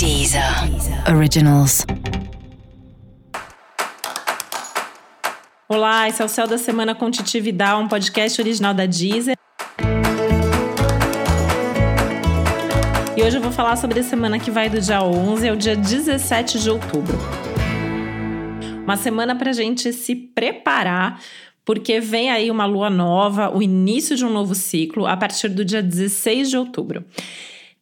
[0.00, 0.42] Deezer
[1.14, 1.84] Originals.
[5.68, 9.36] Olá, esse é o Céu da Semana com Titi Vidal, um podcast original da Deezer.
[13.14, 15.76] E hoje eu vou falar sobre a semana que vai do dia 11 ao dia
[15.76, 17.18] 17 de outubro.
[18.82, 21.20] Uma semana para a gente se preparar
[21.62, 25.62] porque vem aí uma lua nova, o início de um novo ciclo, a partir do
[25.62, 27.04] dia 16 de outubro.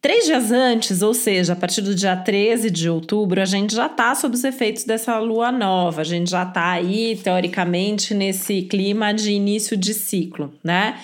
[0.01, 3.87] Três dias antes, ou seja, a partir do dia 13 de outubro, a gente já
[3.87, 9.13] está sob os efeitos dessa lua nova, a gente já está aí, teoricamente, nesse clima
[9.13, 10.97] de início de ciclo, né?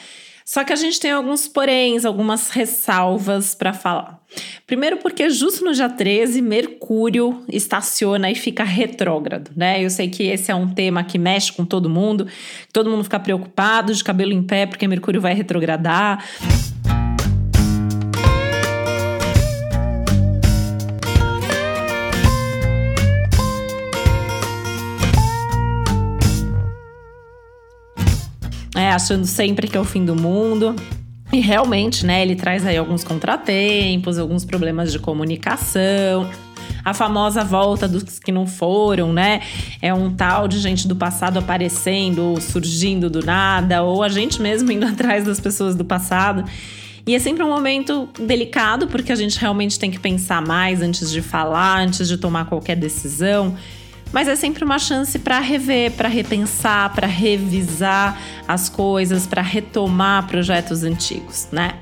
[0.45, 4.21] Só que a gente tem alguns poréns, algumas ressalvas para falar.
[4.65, 9.84] Primeiro, porque justo no dia 13, Mercúrio estaciona e fica retrógrado, né?
[9.84, 12.27] Eu sei que esse é um tema que mexe com todo mundo,
[12.71, 16.23] todo mundo fica preocupado, de cabelo em pé, porque Mercúrio vai retrogradar.
[28.85, 30.75] É, achando sempre que é o fim do mundo.
[31.33, 36.29] E realmente, né, ele traz aí alguns contratempos, alguns problemas de comunicação.
[36.83, 39.41] A famosa volta dos que não foram, né?
[39.81, 44.71] É um tal de gente do passado aparecendo, surgindo do nada, ou a gente mesmo
[44.71, 46.45] indo atrás das pessoas do passado.
[47.07, 51.11] E é sempre um momento delicado, porque a gente realmente tem que pensar mais antes
[51.11, 53.55] de falar, antes de tomar qualquer decisão
[54.16, 60.26] mas é sempre uma chance para rever, para repensar, para revisar as coisas, para retomar
[60.26, 61.74] projetos antigos, né?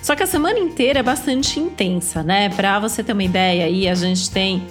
[0.00, 2.48] Só que a semana inteira é bastante intensa, né?
[2.48, 4.66] Para você ter uma ideia aí, a gente tem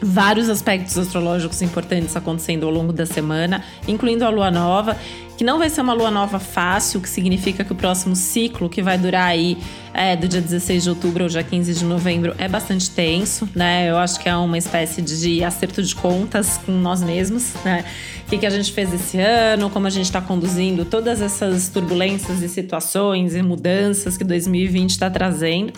[0.00, 4.96] vários aspectos astrológicos importantes acontecendo ao longo da semana, incluindo a lua nova
[5.36, 8.82] que não vai ser uma lua nova fácil, que significa que o próximo ciclo, que
[8.82, 9.58] vai durar aí
[9.92, 13.90] é, do dia 16 de outubro ao dia 15 de novembro, é bastante tenso, né?
[13.90, 17.84] Eu acho que é uma espécie de acerto de contas com nós mesmos, né?
[18.26, 21.68] O que, que a gente fez esse ano, como a gente está conduzindo todas essas
[21.68, 25.72] turbulências e situações e mudanças que 2020 está trazendo.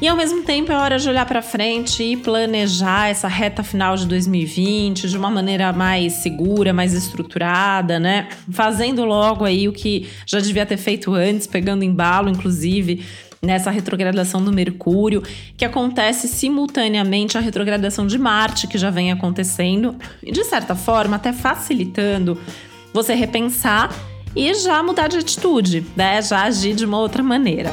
[0.00, 3.96] E ao mesmo tempo é hora de olhar para frente e planejar essa reta final
[3.96, 8.28] de 2020 de uma maneira mais segura, mais estruturada, né?
[8.48, 13.04] Fazendo logo aí o que já devia ter feito antes, pegando embalo, inclusive,
[13.42, 15.20] nessa retrogradação do Mercúrio,
[15.56, 21.16] que acontece simultaneamente à retrogradação de Marte, que já vem acontecendo, e de certa forma
[21.16, 22.40] até facilitando
[22.94, 23.92] você repensar
[24.36, 26.22] e já mudar de atitude, né?
[26.22, 27.72] Já agir de uma outra maneira.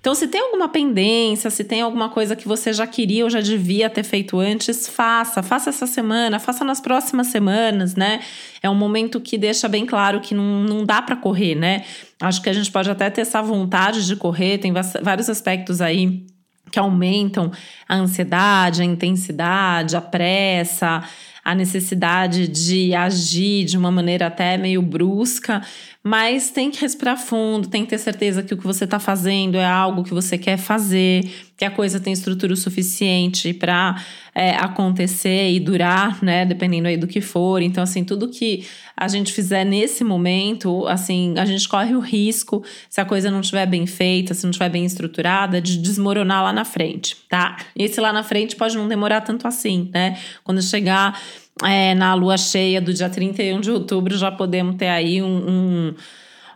[0.00, 3.40] Então, se tem alguma pendência, se tem alguma coisa que você já queria ou já
[3.40, 5.42] devia ter feito antes, faça.
[5.42, 8.20] Faça essa semana, faça nas próximas semanas, né?
[8.62, 11.84] É um momento que deixa bem claro que não, não dá para correr, né?
[12.20, 14.72] Acho que a gente pode até ter essa vontade de correr, tem
[15.02, 16.26] vários aspectos aí
[16.70, 17.50] que aumentam
[17.88, 21.02] a ansiedade, a intensidade, a pressa,
[21.44, 25.62] a necessidade de agir de uma maneira até meio brusca,
[26.08, 29.58] mas tem que respirar fundo, tem que ter certeza que o que você está fazendo
[29.58, 34.02] é algo que você quer fazer, que a coisa tem estrutura suficiente para
[34.34, 36.46] é, acontecer e durar, né?
[36.46, 37.60] Dependendo aí do que for.
[37.60, 42.64] Então, assim, tudo que a gente fizer nesse momento, assim, a gente corre o risco,
[42.88, 46.54] se a coisa não estiver bem feita, se não estiver bem estruturada, de desmoronar lá
[46.54, 47.58] na frente, tá?
[47.76, 50.16] E esse lá na frente pode não demorar tanto assim, né?
[50.42, 51.20] Quando chegar
[51.64, 55.94] é, na lua cheia do dia 31 de outubro, já podemos ter aí um, um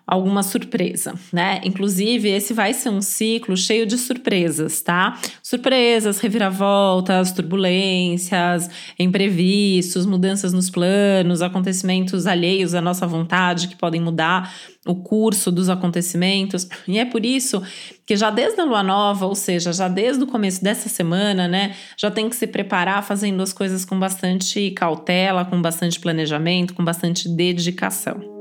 [0.07, 1.61] alguma surpresa, né?
[1.65, 5.19] Inclusive, esse vai ser um ciclo cheio de surpresas, tá?
[5.43, 8.69] Surpresas, reviravoltas, turbulências,
[8.99, 14.53] imprevistos, mudanças nos planos, acontecimentos alheios à nossa vontade que podem mudar
[14.87, 16.69] o curso dos acontecimentos.
[16.89, 17.63] E é por isso
[18.05, 21.77] que já desde a lua nova, ou seja, já desde o começo dessa semana, né,
[21.97, 26.85] já tem que se preparar fazendo as coisas com bastante cautela, com bastante planejamento, com
[26.85, 28.32] bastante dedicação.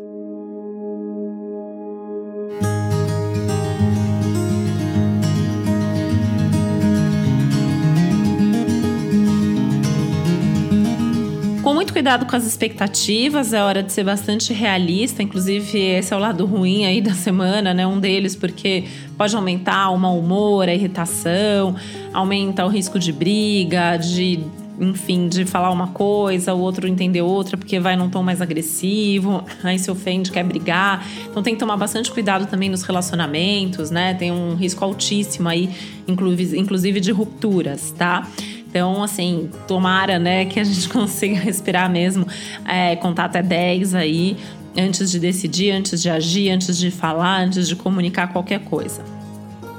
[12.02, 15.22] Cuidado com as expectativas, é hora de ser bastante realista.
[15.22, 17.86] Inclusive, esse é o lado ruim aí da semana, né?
[17.86, 21.76] Um deles, porque pode aumentar o mau humor, a irritação,
[22.12, 24.40] aumenta o risco de briga, de
[24.80, 29.46] enfim, de falar uma coisa, o outro entender outra, porque vai num tom mais agressivo,
[29.64, 31.06] aí se ofende, quer brigar.
[31.30, 34.16] Então tem que tomar bastante cuidado também nos relacionamentos, né?
[34.16, 35.70] Tem um risco altíssimo aí,
[36.08, 38.28] inclusive de rupturas, tá?
[38.72, 42.26] Então, assim, tomara, né, que a gente consiga respirar mesmo,
[42.66, 44.38] é, contar até 10 aí,
[44.78, 49.04] antes de decidir, antes de agir, antes de falar, antes de comunicar qualquer coisa.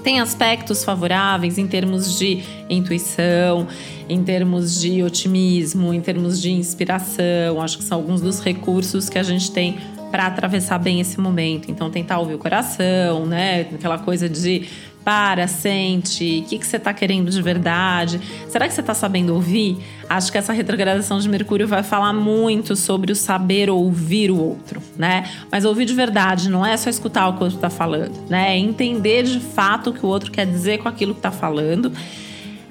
[0.04, 3.66] Tem aspectos favoráveis em termos de intuição,
[4.08, 7.62] em termos de otimismo, em termos de inspiração.
[7.62, 9.78] Acho que são alguns dos recursos que a gente tem
[10.10, 11.70] para atravessar bem esse momento.
[11.70, 13.60] Então, tentar ouvir o coração, né?
[13.72, 14.68] Aquela coisa de
[15.04, 18.20] para, sente, o que, que você está querendo de verdade?
[18.48, 19.78] Será que você está sabendo ouvir?
[20.08, 24.82] Acho que essa retrogradação de Mercúrio vai falar muito sobre o saber ouvir o outro,
[24.96, 25.24] né?
[25.50, 28.54] Mas ouvir de verdade, não é só escutar o que o outro está falando, né?
[28.54, 31.92] É entender de fato o que o outro quer dizer com aquilo que está falando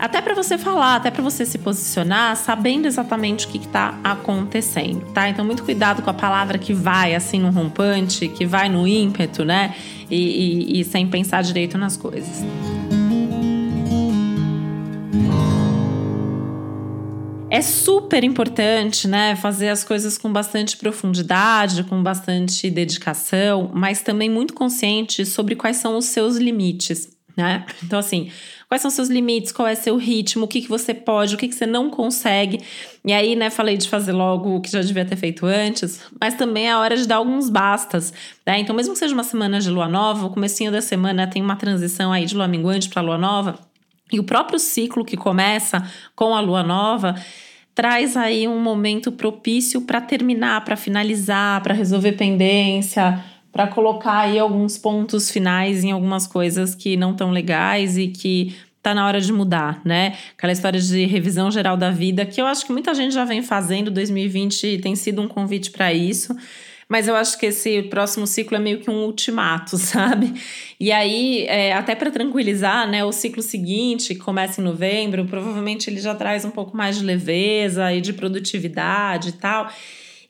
[0.02, 5.06] até para você falar, até para você se posicionar, sabendo exatamente o que está acontecendo,
[5.14, 5.30] tá?
[5.30, 9.46] Então, muito cuidado com a palavra que vai assim no rompante, que vai no ímpeto,
[9.46, 9.76] né?
[10.10, 12.44] E, e, e sem pensar direito nas coisas.
[17.48, 24.32] É super importante, né, fazer as coisas com bastante profundidade, com bastante dedicação, mas também
[24.32, 27.66] muito consciente sobre quais são os seus limites, né?
[27.84, 28.32] Então, assim,
[28.72, 29.52] Quais são seus limites?
[29.52, 30.46] Qual é seu ritmo?
[30.46, 31.36] O que, que você pode?
[31.36, 32.62] O que, que você não consegue?
[33.04, 36.36] E aí, né, falei de fazer logo o que já devia ter feito antes, mas
[36.36, 38.14] também é a hora de dar alguns bastas,
[38.48, 38.62] né?
[38.62, 41.58] Então, mesmo que seja uma semana de lua nova, o comecinho da semana tem uma
[41.58, 43.60] transição aí de lua minguante para lua nova,
[44.10, 45.86] e o próprio ciclo que começa
[46.16, 47.16] com a lua nova
[47.76, 53.22] traz aí um momento propício para terminar, para finalizar, para resolver pendência,
[53.52, 58.56] para colocar aí alguns pontos finais em algumas coisas que não tão legais e que
[58.82, 60.18] tá na hora de mudar, né?
[60.36, 63.44] Aquela história de revisão geral da vida, que eu acho que muita gente já vem
[63.44, 66.36] fazendo, 2020 tem sido um convite para isso.
[66.92, 70.34] Mas eu acho que esse próximo ciclo é meio que um ultimato, sabe?
[70.78, 73.06] E aí, é, até para tranquilizar, né?
[73.06, 77.06] O ciclo seguinte, que começa em novembro, provavelmente ele já traz um pouco mais de
[77.06, 79.72] leveza e de produtividade e tal.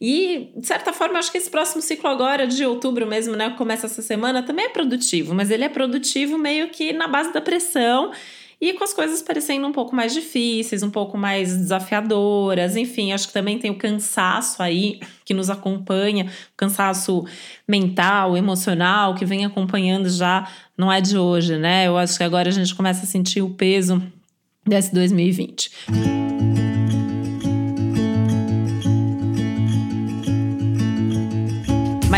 [0.01, 3.85] E, de certa forma, acho que esse próximo ciclo agora, de outubro mesmo, né, começa
[3.85, 8.11] essa semana, também é produtivo, mas ele é produtivo meio que na base da pressão
[8.59, 13.27] e com as coisas parecendo um pouco mais difíceis, um pouco mais desafiadoras, enfim, acho
[13.27, 17.23] que também tem o cansaço aí que nos acompanha, o cansaço
[17.67, 21.87] mental, emocional, que vem acompanhando já, não é de hoje, né?
[21.87, 24.01] Eu acho que agora a gente começa a sentir o peso
[24.65, 25.71] desse 2020.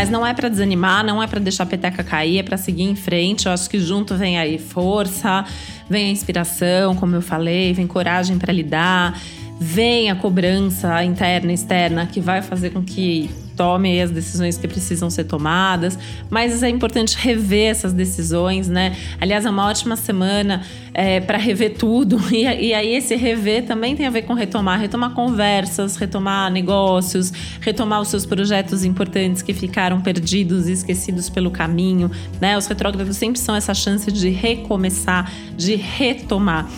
[0.04, 2.82] Mas não é para desanimar, não é para deixar a peteca cair, é para seguir
[2.82, 3.46] em frente.
[3.46, 5.46] Eu acho que junto vem aí força,
[5.88, 9.18] vem a inspiração, como eu falei, vem coragem para lidar,
[9.58, 14.66] vem a cobrança interna e externa que vai fazer com que tome as decisões que
[14.66, 15.98] precisam ser tomadas,
[16.30, 18.96] mas é importante rever essas decisões, né?
[19.20, 20.62] Aliás, é uma ótima semana
[20.92, 24.80] é, para rever tudo, e, e, aí esse rever também tem a ver com retomar,
[24.80, 31.50] retomar conversas, retomar negócios, retomar os seus projetos importantes que ficaram perdidos e esquecidos pelo
[31.50, 32.10] caminho,
[32.40, 32.56] né?
[32.56, 36.68] Os retrógrados sempre são essa chance de recomeçar, de retomar.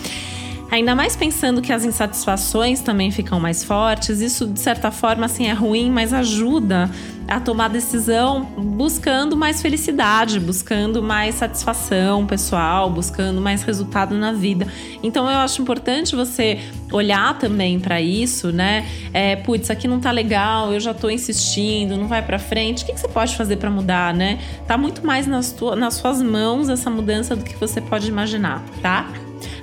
[0.69, 5.47] Ainda mais pensando que as insatisfações também ficam mais fortes, isso de certa forma assim
[5.47, 6.89] é ruim, mas ajuda
[7.25, 14.67] a tomar decisão buscando mais felicidade, buscando mais satisfação pessoal, buscando mais resultado na vida.
[15.03, 16.59] Então eu acho importante você
[16.91, 18.85] olhar também para isso, né?
[19.13, 22.83] É, putz, aqui não tá legal, eu já tô insistindo, não vai para frente.
[22.83, 24.39] O que, que, você pode fazer para mudar, né?
[24.65, 28.63] Tá muito mais nas, tua, nas suas mãos essa mudança do que você pode imaginar,
[28.81, 29.05] tá?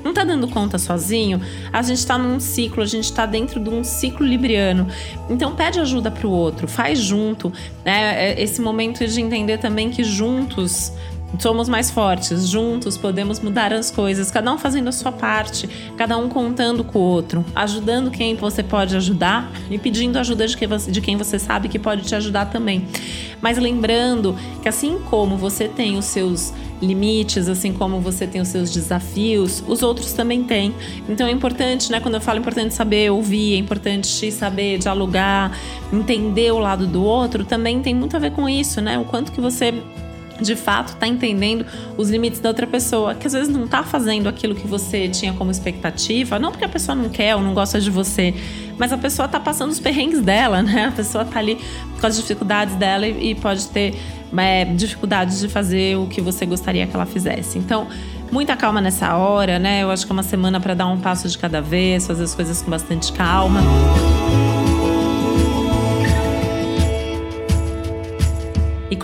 [0.03, 1.41] Não tá dando conta sozinho,
[1.73, 4.87] a gente está num ciclo, a gente está dentro de um ciclo libriano.
[5.29, 7.53] Então pede ajuda para o outro, faz junto,
[7.85, 8.33] né?
[8.33, 10.93] É, esse momento de entender também que juntos
[11.39, 16.17] somos mais fortes, juntos podemos mudar as coisas, cada um fazendo a sua parte, cada
[16.17, 20.69] um contando com o outro, ajudando quem você pode ajudar e pedindo ajuda de quem
[20.69, 22.87] você, de quem você sabe que pode te ajudar também.
[23.41, 28.49] Mas lembrando que assim como você tem os seus limites, assim como você tem os
[28.49, 30.75] seus desafios, os outros também têm.
[31.09, 32.01] Então é importante, né?
[32.01, 35.57] Quando eu falo é importante saber ouvir, é importante saber dialogar,
[35.93, 38.99] entender o lado do outro, também tem muito a ver com isso, né?
[38.99, 39.75] O quanto que você
[40.41, 41.65] de fato está entendendo
[41.97, 45.33] os limites da outra pessoa, que às vezes não está fazendo aquilo que você tinha
[45.33, 48.35] como expectativa, não porque a pessoa não quer ou não gosta de você,
[48.79, 50.87] mas a pessoa está passando os perrengues dela, né?
[50.87, 51.59] A pessoa está ali
[52.01, 53.95] com as dificuldades dela e, e pode ter
[54.37, 57.59] é, dificuldades de fazer o que você gostaria que ela fizesse.
[57.59, 57.87] Então,
[58.33, 59.83] muita calma nessa hora, né?
[59.83, 62.35] Eu acho que é uma semana para dar um passo de cada vez, fazer as
[62.35, 63.61] coisas com bastante calma.
[63.61, 64.24] E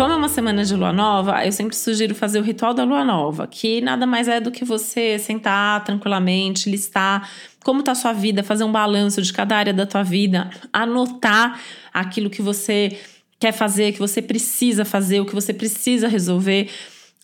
[0.00, 3.04] como é uma semana de lua nova, eu sempre sugiro fazer o ritual da lua
[3.04, 7.30] nova, que nada mais é do que você sentar tranquilamente, listar
[7.62, 11.60] como tá a sua vida, fazer um balanço de cada área da tua vida, anotar
[11.92, 12.98] aquilo que você
[13.38, 16.70] quer fazer, que você precisa fazer, o que você precisa resolver.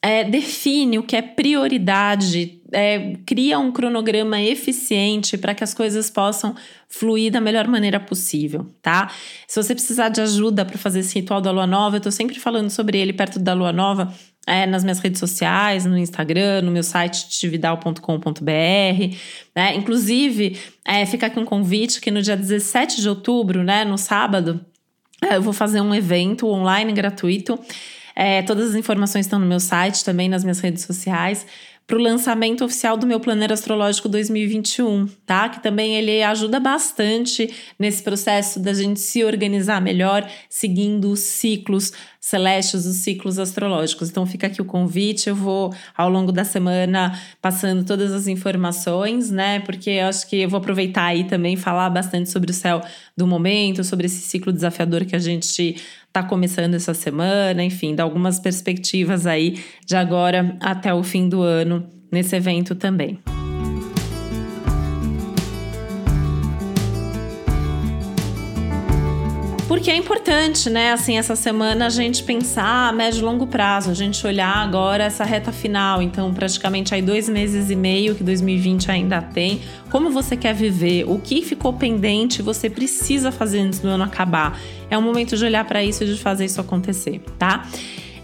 [0.02, 6.10] é, define o que é prioridade, é, cria um cronograma eficiente para que as coisas
[6.10, 6.54] possam
[6.88, 9.10] fluir da melhor maneira possível, tá?
[9.46, 12.38] Se você precisar de ajuda para fazer esse ritual da lua nova, eu tô sempre
[12.38, 14.12] falando sobre ele perto da lua nova.
[14.48, 17.96] É, nas minhas redes sociais, no Instagram, no meu site tividal.com.br.
[19.56, 19.74] Né?
[19.74, 24.64] Inclusive, é, fica aqui um convite que no dia 17 de outubro, né, no sábado,
[25.20, 27.58] é, eu vou fazer um evento online gratuito
[28.16, 31.46] é, todas as informações estão no meu site, também nas minhas redes sociais
[31.86, 35.48] para o lançamento oficial do meu Planeiro Astrológico 2021, tá?
[35.48, 41.92] Que também ele ajuda bastante nesse processo da gente se organizar melhor, seguindo os ciclos
[42.20, 44.10] celestes, os ciclos astrológicos.
[44.10, 49.30] Então fica aqui o convite, eu vou ao longo da semana passando todas as informações,
[49.30, 49.60] né?
[49.60, 52.82] Porque eu acho que eu vou aproveitar aí também falar bastante sobre o céu
[53.16, 55.76] do momento, sobre esse ciclo desafiador que a gente
[56.16, 61.42] está começando essa semana, enfim, dar algumas perspectivas aí de agora até o fim do
[61.42, 63.18] ano nesse evento também.
[69.68, 73.90] Porque é importante, né, assim, essa semana a gente pensar a médio e longo prazo,
[73.90, 78.22] a gente olhar agora essa reta final, então praticamente aí dois meses e meio que
[78.22, 83.80] 2020 ainda tem, como você quer viver, o que ficou pendente você precisa fazer antes
[83.80, 84.56] do ano acabar.
[84.88, 87.66] É o momento de olhar para isso e de fazer isso acontecer, tá?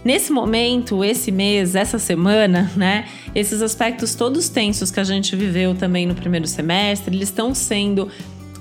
[0.03, 5.73] Nesse momento, esse mês, essa semana, né, esses aspectos todos tensos que a gente viveu
[5.73, 8.09] também no primeiro semestre, eles estão sendo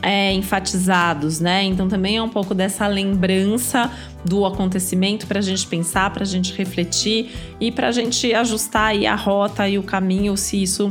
[0.02, 1.62] é, enfatizados, né?
[1.64, 3.90] Então também é um pouco dessa lembrança
[4.24, 7.30] do acontecimento para a gente pensar, para a gente refletir
[7.60, 10.88] e para a gente ajustar aí a rota e o caminho se isso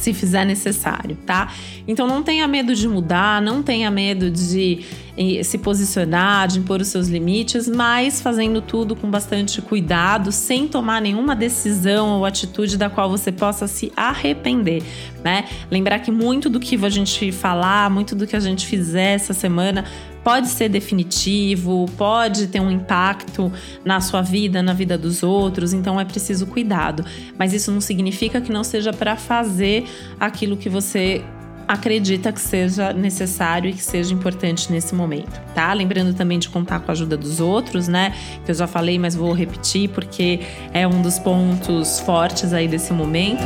[0.00, 1.52] se fizer necessário, tá?
[1.86, 4.80] Então não tenha medo de mudar, não tenha medo de
[5.16, 10.66] eh, se posicionar, de impor os seus limites, mas fazendo tudo com bastante cuidado, sem
[10.66, 14.82] tomar nenhuma decisão ou atitude da qual você possa se arrepender,
[15.22, 15.44] né?
[15.70, 19.34] Lembrar que muito do que a gente falar, muito do que a gente fizer essa
[19.34, 19.84] semana
[20.22, 23.52] pode ser definitivo, pode ter um impacto
[23.84, 27.04] na sua vida, na vida dos outros, então é preciso cuidado.
[27.38, 29.84] Mas isso não significa que não seja para fazer
[30.18, 31.24] aquilo que você
[31.70, 35.72] acredita que seja necessário e que seja importante nesse momento, tá?
[35.72, 38.12] Lembrando também de contar com a ajuda dos outros, né?
[38.44, 40.40] Que eu já falei, mas vou repetir porque
[40.72, 43.44] é um dos pontos fortes aí desse momento.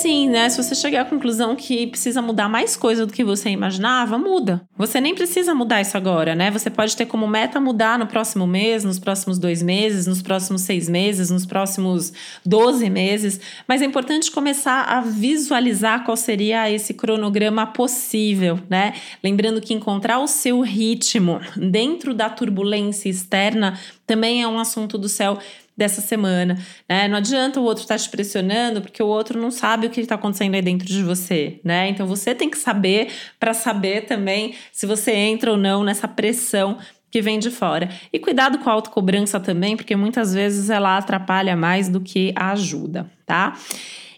[0.00, 0.48] Assim, né?
[0.48, 4.62] Se você chegar à conclusão que precisa mudar mais coisa do que você imaginava, muda.
[4.76, 6.50] Você nem precisa mudar isso agora, né?
[6.50, 10.62] Você pode ter como meta mudar no próximo mês, nos próximos dois meses, nos próximos
[10.62, 12.14] seis meses, nos próximos
[12.44, 13.40] doze meses.
[13.68, 18.94] Mas é importante começar a visualizar qual seria esse cronograma possível, né?
[19.22, 23.78] Lembrando que encontrar o seu ritmo dentro da turbulência externa
[24.10, 25.38] também é um assunto do céu
[25.76, 26.58] dessa semana.
[26.88, 27.06] Né?
[27.06, 30.00] Não adianta o outro estar tá te pressionando, porque o outro não sabe o que
[30.00, 31.60] está acontecendo aí dentro de você.
[31.62, 31.90] Né?
[31.90, 36.76] Então você tem que saber para saber também se você entra ou não nessa pressão
[37.08, 37.88] que vem de fora.
[38.12, 43.08] E cuidado com a autocobrança também, porque muitas vezes ela atrapalha mais do que ajuda,
[43.24, 43.56] tá?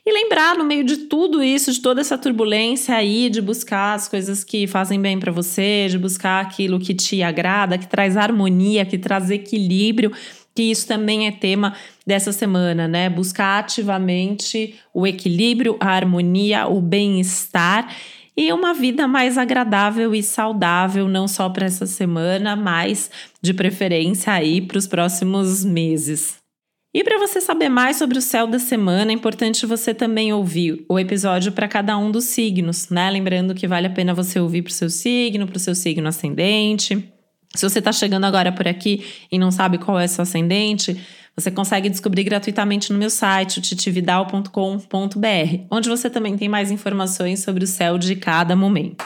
[0.04, 4.08] E lembrar, no meio de tudo isso, de toda essa turbulência aí, de buscar as
[4.08, 8.84] coisas que fazem bem para você, de buscar aquilo que te agrada, que traz harmonia,
[8.84, 10.12] que traz equilíbrio
[10.54, 11.74] que isso também é tema
[12.06, 13.08] dessa semana, né?
[13.08, 17.94] Buscar ativamente o equilíbrio, a harmonia, o bem-estar
[18.36, 24.32] e uma vida mais agradável e saudável, não só para essa semana, mas de preferência
[24.32, 26.41] aí para os próximos meses.
[26.94, 30.84] E para você saber mais sobre o céu da semana, é importante você também ouvir
[30.88, 33.10] o episódio para cada um dos signos, né?
[33.10, 36.06] Lembrando que vale a pena você ouvir para o seu signo, para o seu signo
[36.06, 37.12] ascendente,
[37.54, 40.98] se você está chegando agora por aqui e não sabe qual é seu ascendente,
[41.36, 47.64] você consegue descobrir gratuitamente no meu site, titividal.com.br, onde você também tem mais informações sobre
[47.64, 49.04] o céu de cada momento.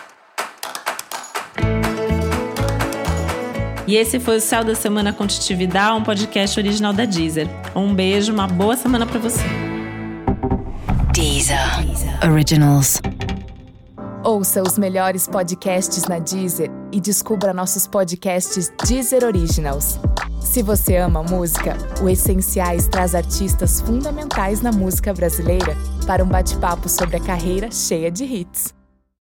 [3.87, 7.49] E esse foi o Céu da Semana com Titividal, um podcast original da Deezer.
[7.75, 9.45] Um beijo, uma boa semana para você.
[11.13, 11.57] Deezer.
[12.29, 13.01] Originals.
[14.25, 20.01] Ouça os melhores podcasts na Deezer e descubra nossos podcasts Deezer Originals.
[20.41, 25.77] Se você ama música, o Essenciais traz artistas fundamentais na música brasileira
[26.07, 28.76] para um bate-papo sobre a carreira cheia de hits.